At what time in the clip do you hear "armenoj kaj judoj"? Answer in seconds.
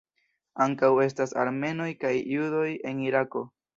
1.43-2.67